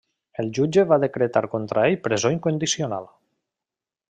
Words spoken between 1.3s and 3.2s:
contra ell presó incondicional.